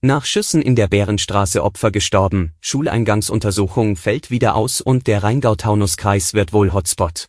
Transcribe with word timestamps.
Nach 0.00 0.24
Schüssen 0.24 0.62
in 0.62 0.76
der 0.76 0.86
Bärenstraße 0.86 1.60
Opfer 1.60 1.90
gestorben, 1.90 2.54
Schuleingangsuntersuchung 2.60 3.96
fällt 3.96 4.30
wieder 4.30 4.54
aus 4.54 4.80
und 4.80 5.08
der 5.08 5.24
Rheingau-Taunus-Kreis 5.24 6.34
wird 6.34 6.52
wohl 6.52 6.72
Hotspot. 6.72 7.26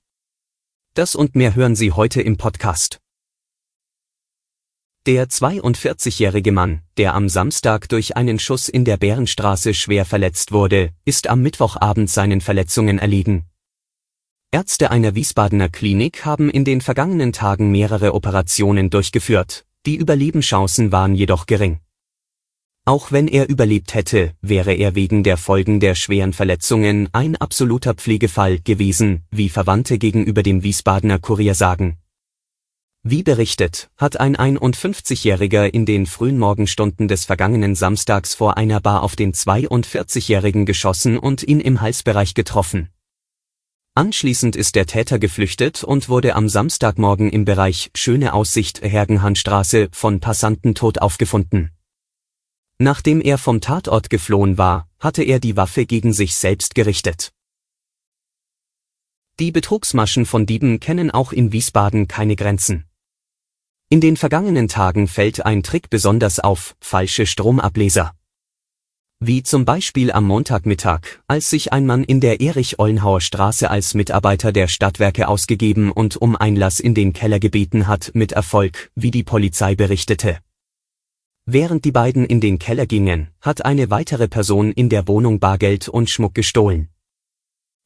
Das 0.94 1.16
und 1.16 1.36
mehr 1.36 1.56
hören 1.56 1.76
Sie 1.76 1.92
heute 1.92 2.22
im 2.22 2.38
Podcast. 2.38 3.00
Der 5.08 5.28
42-jährige 5.28 6.52
Mann, 6.52 6.84
der 6.98 7.16
am 7.16 7.28
Samstag 7.28 7.90
durch 7.90 8.16
einen 8.16 8.38
Schuss 8.38 8.70
in 8.70 8.86
der 8.86 8.98
Bärenstraße 8.98 9.74
schwer 9.74 10.06
verletzt 10.06 10.52
wurde, 10.52 10.92
ist 11.06 11.26
am 11.26 11.42
Mittwochabend 11.42 12.08
seinen 12.08 12.40
Verletzungen 12.40 13.00
erliegen. 13.00 13.46
Ärzte 14.52 14.92
einer 14.92 15.16
Wiesbadener 15.16 15.70
Klinik 15.70 16.24
haben 16.24 16.52
in 16.52 16.66
den 16.66 16.82
vergangenen 16.82 17.34
Tagen 17.34 17.72
mehrere 17.72 18.14
Operationen 18.14 18.92
durchgeführt, 18.92 19.66
die 19.88 19.96
Überlebenschancen 19.96 20.92
waren 20.92 21.16
jedoch 21.16 21.48
gering. 21.48 21.80
Auch 22.90 23.12
wenn 23.12 23.28
er 23.28 23.48
überlebt 23.48 23.94
hätte, 23.94 24.34
wäre 24.42 24.74
er 24.74 24.96
wegen 24.96 25.24
der 25.24 25.38
Folgen 25.38 25.80
der 25.80 25.94
schweren 25.94 26.34
Verletzungen 26.34 27.08
ein 27.12 27.36
absoluter 27.36 27.94
Pflegefall 27.94 28.58
gewesen, 28.58 29.22
wie 29.30 29.50
Verwandte 29.50 30.00
gegenüber 30.00 30.42
dem 30.42 30.64
Wiesbadener 30.64 31.20
Kurier 31.20 31.54
sagen. 31.54 32.00
Wie 33.04 33.22
berichtet, 33.22 33.92
hat 33.96 34.20
ein 34.20 34.36
51-Jähriger 34.36 35.72
in 35.72 35.86
den 35.86 36.08
frühen 36.08 36.40
Morgenstunden 36.40 37.08
des 37.08 37.26
vergangenen 37.26 37.76
Samstags 37.76 38.34
vor 38.34 38.58
einer 38.58 38.80
Bar 38.82 39.04
auf 39.04 39.16
den 39.16 39.34
42-Jährigen 39.34 40.66
geschossen 40.66 41.20
und 41.20 41.44
ihn 41.44 41.60
im 41.60 41.82
Halsbereich 41.82 42.34
getroffen. 42.34 42.90
Anschließend 43.94 44.56
ist 44.56 44.74
der 44.74 44.88
Täter 44.88 45.20
geflüchtet 45.20 45.84
und 45.84 46.10
wurde 46.10 46.34
am 46.34 46.50
Samstagmorgen 46.50 47.30
im 47.30 47.46
Bereich 47.46 47.92
Schöne 47.94 48.34
Aussicht 48.34 48.82
Hergenhandstraße 48.82 49.90
von 49.92 50.20
Passanten 50.20 50.74
tot 50.74 50.98
aufgefunden. 51.04 51.70
Nachdem 52.82 53.20
er 53.20 53.38
vom 53.38 53.60
Tatort 53.60 54.10
geflohen 54.10 54.58
war, 54.58 54.88
hatte 55.00 55.22
er 55.22 55.42
die 55.42 55.58
Waffe 55.58 55.86
gegen 55.86 56.14
sich 56.14 56.36
selbst 56.36 56.76
gerichtet. 56.76 57.34
Die 59.38 59.52
Betrugsmaschen 59.52 60.26
von 60.26 60.46
Dieben 60.46 60.80
kennen 60.80 61.12
auch 61.12 61.34
in 61.34 61.52
Wiesbaden 61.52 62.08
keine 62.08 62.38
Grenzen. 62.38 62.86
In 63.90 64.00
den 64.00 64.16
vergangenen 64.16 64.70
Tagen 64.70 65.10
fällt 65.10 65.46
ein 65.46 65.62
Trick 65.62 65.90
besonders 65.90 66.40
auf, 66.40 66.76
falsche 66.80 67.26
Stromableser. 67.26 68.14
Wie 69.20 69.44
zum 69.44 69.66
Beispiel 69.66 70.14
am 70.14 70.26
Montagmittag, 70.26 71.02
als 71.28 71.50
sich 71.50 71.74
ein 71.74 71.86
Mann 71.86 72.06
in 72.06 72.22
der 72.22 72.40
Erich-Ollenhauer 72.40 73.20
Straße 73.20 73.70
als 73.70 73.94
Mitarbeiter 73.94 74.54
der 74.54 74.70
Stadtwerke 74.70 75.28
ausgegeben 75.28 75.92
und 75.92 76.16
um 76.16 76.38
Einlass 76.38 76.80
in 76.80 76.94
den 76.94 77.12
Keller 77.12 77.40
gebeten 77.40 77.88
hat, 77.88 78.12
mit 78.14 78.32
Erfolg, 78.32 78.90
wie 78.96 79.12
die 79.12 79.24
Polizei 79.24 79.76
berichtete. 79.76 80.40
Während 81.52 81.84
die 81.84 81.92
beiden 81.92 82.26
in 82.26 82.42
den 82.42 82.60
Keller 82.60 82.86
gingen, 82.86 83.30
hat 83.42 83.66
eine 83.66 83.90
weitere 83.90 84.28
Person 84.28 84.72
in 84.72 84.88
der 84.88 85.08
Wohnung 85.08 85.40
Bargeld 85.40 85.90
und 85.90 86.08
Schmuck 86.08 86.36
gestohlen. 86.36 86.90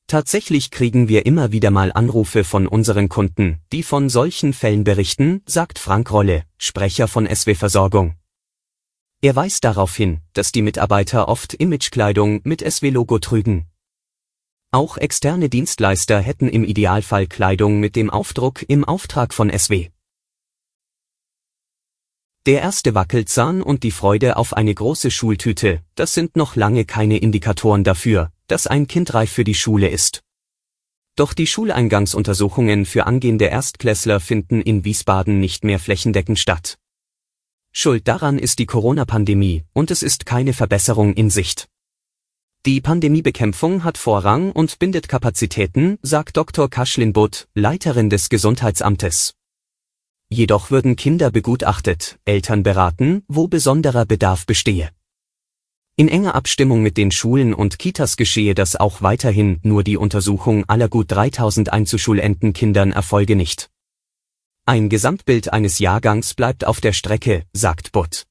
Tatsächlich 0.06 0.70
kriegen 0.70 1.08
wir 1.08 1.26
immer 1.26 1.54
wieder 1.54 1.72
mal 1.72 1.94
Anrufe 1.94 2.44
von 2.44 2.68
unseren 2.68 3.08
Kunden, 3.08 3.62
die 3.72 3.84
von 3.84 4.10
solchen 4.10 4.52
Fällen 4.52 4.84
berichten, 4.84 5.44
sagt 5.46 5.80
Frank 5.80 6.12
Rolle, 6.12 6.44
Sprecher 6.58 7.08
von 7.08 7.26
SW 7.26 7.56
Versorgung. 7.56 8.18
Er 9.22 9.34
weist 9.38 9.64
darauf 9.64 9.96
hin, 9.96 10.20
dass 10.34 10.52
die 10.52 10.62
Mitarbeiter 10.62 11.30
oft 11.30 11.54
Imagekleidung 11.54 12.42
mit 12.44 12.70
SW-Logo 12.70 13.20
trügen. 13.20 13.68
Auch 14.72 14.98
externe 14.98 15.48
Dienstleister 15.48 16.20
hätten 16.20 16.50
im 16.50 16.66
Idealfall 16.66 17.28
Kleidung 17.28 17.80
mit 17.80 17.96
dem 17.96 18.10
Aufdruck 18.10 18.66
im 18.68 18.84
Auftrag 18.84 19.34
von 19.34 19.50
SW. 19.58 19.93
Der 22.46 22.62
erste 22.62 22.94
Wackelzahn 22.94 23.62
und 23.62 23.84
die 23.84 23.92
Freude 23.92 24.36
auf 24.36 24.52
eine 24.52 24.74
große 24.74 25.12
Schultüte, 25.12 25.82
das 25.96 26.14
sind 26.14 26.36
noch 26.36 26.58
lange 26.58 26.84
keine 26.84 27.18
Indikatoren 27.18 27.86
dafür, 27.86 28.34
dass 28.48 28.68
ein 28.68 28.88
Kind 28.88 29.14
reif 29.14 29.32
für 29.32 29.46
die 29.46 29.54
Schule 29.54 29.88
ist. 29.88 30.24
Doch 31.16 31.34
die 31.34 31.48
Schuleingangsuntersuchungen 31.48 32.86
für 32.86 33.06
angehende 33.06 33.46
Erstklässler 33.46 34.20
finden 34.20 34.62
in 34.62 34.84
Wiesbaden 34.84 35.40
nicht 35.40 35.64
mehr 35.64 35.80
flächendeckend 35.80 36.38
statt. 36.38 36.78
Schuld 37.72 38.10
daran 38.10 38.38
ist 38.38 38.60
die 38.60 38.66
Corona-Pandemie 38.66 39.64
und 39.72 39.90
es 39.90 40.04
ist 40.04 40.26
keine 40.26 40.52
Verbesserung 40.52 41.14
in 41.14 41.30
Sicht. 41.30 41.70
Die 42.66 42.82
Pandemiebekämpfung 42.82 43.86
hat 43.86 43.98
Vorrang 43.98 44.52
und 44.52 44.80
bindet 44.80 45.08
Kapazitäten, 45.08 45.98
sagt 46.02 46.36
Dr. 46.36 46.70
Kaschlin 46.70 47.14
Butt, 47.14 47.48
Leiterin 47.54 48.10
des 48.10 48.28
Gesundheitsamtes. 48.28 49.34
Jedoch 50.34 50.72
würden 50.72 50.96
Kinder 50.96 51.30
begutachtet, 51.30 52.18
Eltern 52.26 52.64
beraten, 52.64 53.22
wo 53.28 53.48
besonderer 53.48 54.08
Bedarf 54.08 54.48
bestehe. 54.48 54.90
In 55.96 56.08
enger 56.08 56.34
Abstimmung 56.34 56.82
mit 56.82 56.98
den 56.98 57.12
Schulen 57.12 57.54
und 57.54 57.78
Kitas 57.78 58.18
geschehe 58.18 58.56
das 58.56 58.76
auch 58.76 59.04
weiterhin, 59.04 59.60
nur 59.62 59.84
die 59.84 59.96
Untersuchung 59.96 60.66
aller 60.68 60.90
gut 60.90 61.12
3000 61.12 61.72
Einzuschulenden 61.72 62.92
erfolge 62.94 63.36
nicht. 63.36 63.70
Ein 64.66 64.90
Gesamtbild 64.90 65.54
eines 65.54 65.78
Jahrgangs 65.78 66.34
bleibt 66.34 66.66
auf 66.66 66.82
der 66.82 66.94
Strecke, 66.94 67.44
sagt 67.54 67.92
Butt. 67.92 68.24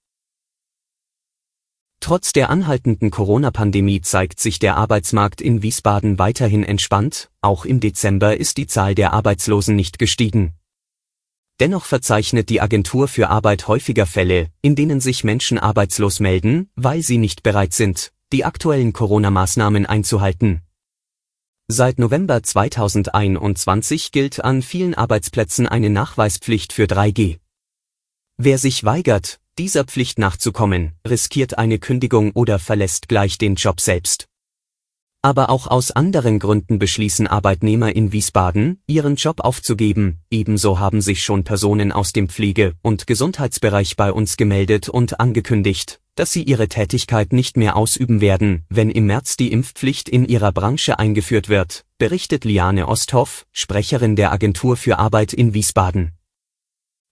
Trotz 2.01 2.33
der 2.33 2.51
anhaltenden 2.51 3.13
Corona-Pandemie 3.13 4.01
zeigt 4.01 4.41
sich 4.41 4.59
der 4.59 4.77
Arbeitsmarkt 4.77 5.41
in 5.41 5.63
Wiesbaden 5.63 6.19
weiterhin 6.19 6.65
entspannt, 6.65 7.31
auch 7.43 7.65
im 7.65 7.79
Dezember 7.79 8.37
ist 8.37 8.57
die 8.57 8.67
Zahl 8.67 8.97
der 8.97 9.13
Arbeitslosen 9.13 9.77
nicht 9.77 10.01
gestiegen, 10.01 10.53
Dennoch 11.63 11.85
verzeichnet 11.85 12.49
die 12.49 12.61
Agentur 12.61 13.07
für 13.07 13.29
Arbeit 13.29 13.69
häufiger 13.69 14.05
Fälle, 14.05 14.49
in 14.63 14.75
denen 14.75 14.99
sich 14.99 15.23
Menschen 15.23 15.61
arbeitslos 15.61 16.19
melden, 16.19 16.69
weil 16.75 17.05
sie 17.05 17.19
nicht 17.19 17.45
bereit 17.45 17.73
sind, 17.73 18.13
die 18.33 18.45
aktuellen 18.45 18.93
Corona-Maßnahmen 18.93 19.87
einzuhalten. 19.87 20.63
Seit 21.69 22.01
November 22.01 22.43
2021 22.43 24.11
gilt 24.11 24.45
an 24.45 24.61
vielen 24.63 24.97
Arbeitsplätzen 24.97 25.69
eine 25.69 25.89
Nachweispflicht 25.89 26.73
für 26.73 26.87
3G. 26.87 27.39
Wer 28.39 28.59
sich 28.59 28.83
weigert, 28.83 29.39
dieser 29.57 29.85
Pflicht 29.85 30.19
nachzukommen, 30.19 30.95
riskiert 31.07 31.59
eine 31.59 31.79
Kündigung 31.79 32.33
oder 32.33 32.59
verlässt 32.59 33.09
gleich 33.09 33.39
den 33.39 33.55
Job 33.55 33.81
selbst. 33.81 34.27
Aber 35.25 35.51
auch 35.51 35.69
aus 35.69 35.93
anderen 35.93 36.41
Gründen 36.41 36.81
beschließen 36.81 37.29
Arbeitnehmer 37.29 37.95
in 37.95 38.11
Wiesbaden, 38.11 38.83
ihren 38.89 39.15
Job 39.15 39.39
aufzugeben, 39.39 40.19
ebenso 40.31 40.81
haben 40.81 41.01
sich 41.01 41.23
schon 41.23 41.45
Personen 41.45 41.93
aus 41.93 42.13
dem 42.13 42.29
Pflege- 42.29 42.75
und 42.83 43.07
Gesundheitsbereich 43.07 43.97
bei 43.97 44.13
uns 44.13 44.37
gemeldet 44.37 44.89
und 44.89 45.21
angekündigt, 45.21 46.01
dass 46.17 46.33
sie 46.33 46.43
ihre 46.43 46.67
Tätigkeit 46.67 47.33
nicht 47.33 47.57
mehr 47.57 47.77
ausüben 47.77 48.21
werden, 48.21 48.65
wenn 48.69 48.91
im 48.91 49.07
März 49.07 49.37
die 49.37 49.53
Impfpflicht 49.53 50.09
in 50.09 50.25
ihrer 50.25 50.51
Branche 50.51 50.99
eingeführt 50.99 51.49
wird, 51.49 51.85
berichtet 51.99 52.45
Liane 52.45 52.89
Osthoff, 52.89 53.47
Sprecherin 53.53 54.17
der 54.17 54.33
Agentur 54.33 54.77
für 54.77 54.99
Arbeit 54.99 55.33
in 55.33 55.55
Wiesbaden. 55.55 56.11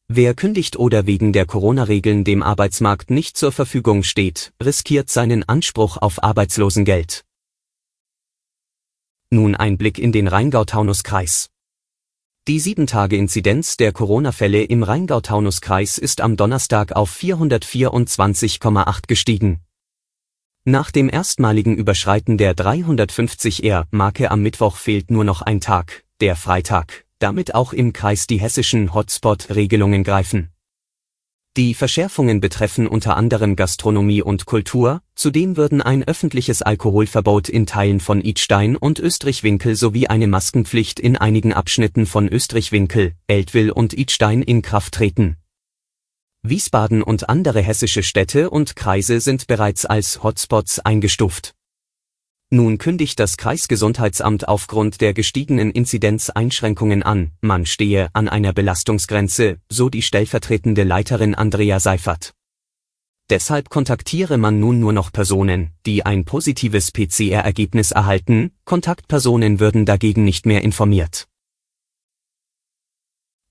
Wer 0.08 0.34
kündigt 0.34 0.76
oder 0.76 1.06
wegen 1.06 1.32
der 1.32 1.46
Corona-Regeln 1.46 2.24
dem 2.24 2.42
Arbeitsmarkt 2.42 3.12
nicht 3.12 3.36
zur 3.36 3.52
Verfügung 3.52 4.02
steht, 4.02 4.52
riskiert 4.60 5.08
seinen 5.08 5.48
Anspruch 5.48 5.96
auf 5.96 6.20
Arbeitslosengeld. 6.24 7.24
Nun 9.32 9.54
ein 9.54 9.78
Blick 9.78 10.00
in 10.00 10.10
den 10.10 10.26
Rheingau-Taunus-Kreis. 10.26 11.50
Die 12.48 12.60
7-Tage-Inzidenz 12.60 13.76
der 13.76 13.92
Corona-Fälle 13.92 14.64
im 14.64 14.82
Rheingau-Taunus-Kreis 14.82 15.98
ist 15.98 16.20
am 16.20 16.36
Donnerstag 16.36 16.90
auf 16.96 17.14
424,8 17.14 19.06
gestiegen. 19.06 19.60
Nach 20.64 20.90
dem 20.90 21.08
erstmaligen 21.08 21.76
Überschreiten 21.76 22.38
der 22.38 22.56
350R-Marke 22.56 24.32
am 24.32 24.42
Mittwoch 24.42 24.74
fehlt 24.74 25.12
nur 25.12 25.22
noch 25.22 25.42
ein 25.42 25.60
Tag, 25.60 26.02
der 26.20 26.34
Freitag, 26.34 27.06
damit 27.20 27.54
auch 27.54 27.72
im 27.72 27.92
Kreis 27.92 28.26
die 28.26 28.40
hessischen 28.40 28.92
Hotspot-Regelungen 28.94 30.02
greifen. 30.02 30.49
Die 31.56 31.74
Verschärfungen 31.74 32.40
betreffen 32.40 32.86
unter 32.86 33.16
anderem 33.16 33.56
Gastronomie 33.56 34.22
und 34.22 34.46
Kultur, 34.46 35.02
zudem 35.16 35.56
würden 35.56 35.82
ein 35.82 36.04
öffentliches 36.04 36.62
Alkoholverbot 36.62 37.48
in 37.48 37.66
Teilen 37.66 37.98
von 37.98 38.20
Idstein 38.20 38.76
und 38.76 39.00
Österreich-Winkel 39.00 39.74
sowie 39.74 40.06
eine 40.06 40.28
Maskenpflicht 40.28 41.00
in 41.00 41.16
einigen 41.16 41.52
Abschnitten 41.52 42.06
von 42.06 42.28
Österreich-Winkel, 42.28 43.14
und 43.74 43.92
Idstein 43.94 44.42
in 44.42 44.62
Kraft 44.62 44.94
treten. 44.94 45.38
Wiesbaden 46.42 47.02
und 47.02 47.28
andere 47.28 47.60
hessische 47.62 48.04
Städte 48.04 48.48
und 48.48 48.76
Kreise 48.76 49.20
sind 49.20 49.48
bereits 49.48 49.84
als 49.84 50.22
Hotspots 50.22 50.78
eingestuft. 50.78 51.54
Nun 52.52 52.78
kündigt 52.78 53.20
das 53.20 53.36
Kreisgesundheitsamt 53.36 54.48
aufgrund 54.48 55.00
der 55.00 55.14
gestiegenen 55.14 55.70
Inzidenz 55.70 56.30
Einschränkungen 56.30 57.04
an, 57.04 57.30
man 57.40 57.64
stehe 57.64 58.10
an 58.12 58.28
einer 58.28 58.52
Belastungsgrenze, 58.52 59.58
so 59.68 59.88
die 59.88 60.02
stellvertretende 60.02 60.82
Leiterin 60.82 61.36
Andrea 61.36 61.78
Seifert. 61.78 62.34
Deshalb 63.30 63.70
kontaktiere 63.70 64.36
man 64.36 64.58
nun 64.58 64.80
nur 64.80 64.92
noch 64.92 65.12
Personen, 65.12 65.70
die 65.86 66.04
ein 66.04 66.24
positives 66.24 66.90
PCR-Ergebnis 66.90 67.92
erhalten, 67.92 68.50
Kontaktpersonen 68.64 69.60
würden 69.60 69.86
dagegen 69.86 70.24
nicht 70.24 70.44
mehr 70.44 70.62
informiert. 70.62 71.28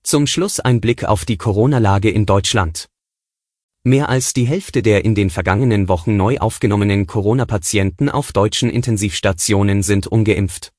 Zum 0.02 0.26
Schluss 0.26 0.60
ein 0.60 0.82
Blick 0.82 1.04
auf 1.04 1.24
die 1.24 1.38
Corona-Lage 1.38 2.10
in 2.10 2.26
Deutschland. 2.26 2.89
Mehr 3.82 4.10
als 4.10 4.34
die 4.34 4.46
Hälfte 4.46 4.82
der 4.82 5.06
in 5.06 5.14
den 5.14 5.30
vergangenen 5.30 5.88
Wochen 5.88 6.14
neu 6.14 6.36
aufgenommenen 6.36 7.06
Corona-Patienten 7.06 8.10
auf 8.10 8.30
deutschen 8.30 8.68
Intensivstationen 8.68 9.82
sind 9.82 10.06
ungeimpft. 10.06 10.72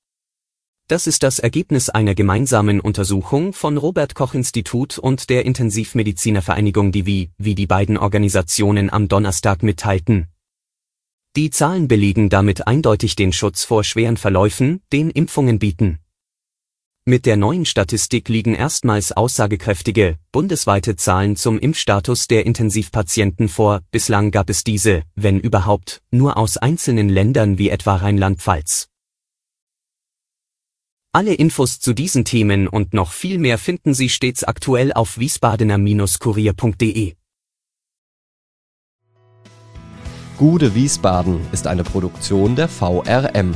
Das 0.87 1.07
ist 1.07 1.23
das 1.23 1.39
Ergebnis 1.39 1.89
einer 1.89 2.13
gemeinsamen 2.13 2.79
Untersuchung 2.79 3.53
von 3.53 3.77
Robert 3.77 4.13
Koch 4.13 4.35
Institut 4.35 4.99
und 4.99 5.31
der 5.31 5.45
Intensivmedizinervereinigung 5.45 6.91
Divi, 6.91 7.31
wie 7.39 7.55
die 7.55 7.65
beiden 7.65 7.97
Organisationen 7.97 8.91
am 8.91 9.07
Donnerstag 9.07 9.63
mitteilten. 9.63 10.27
Die 11.35 11.49
Zahlen 11.49 11.87
belegen 11.87 12.29
damit 12.29 12.67
eindeutig 12.67 13.15
den 13.15 13.33
Schutz 13.33 13.63
vor 13.63 13.83
schweren 13.83 14.17
Verläufen, 14.17 14.81
den 14.93 15.09
Impfungen 15.09 15.57
bieten. 15.57 16.00
Mit 17.03 17.25
der 17.25 17.35
neuen 17.35 17.65
Statistik 17.65 18.29
liegen 18.29 18.53
erstmals 18.53 19.11
aussagekräftige, 19.11 20.19
bundesweite 20.31 20.95
Zahlen 20.95 21.35
zum 21.35 21.57
Impfstatus 21.57 22.27
der 22.27 22.45
Intensivpatienten 22.45 23.49
vor, 23.49 23.81
bislang 23.89 24.29
gab 24.29 24.51
es 24.51 24.63
diese, 24.63 25.01
wenn 25.15 25.39
überhaupt, 25.39 26.03
nur 26.11 26.37
aus 26.37 26.57
einzelnen 26.57 27.09
Ländern 27.09 27.57
wie 27.57 27.71
etwa 27.71 27.95
Rheinland-Pfalz. 27.95 28.87
Alle 31.11 31.33
Infos 31.33 31.79
zu 31.79 31.93
diesen 31.93 32.23
Themen 32.23 32.67
und 32.67 32.93
noch 32.93 33.13
viel 33.13 33.39
mehr 33.39 33.57
finden 33.57 33.95
Sie 33.95 34.07
stets 34.07 34.43
aktuell 34.43 34.93
auf 34.93 35.17
wiesbadener-kurier.de. 35.17 37.15
Gude 40.37 40.75
Wiesbaden 40.75 41.39
ist 41.51 41.65
eine 41.65 41.83
Produktion 41.83 42.55
der 42.55 42.67
VRM 42.67 43.55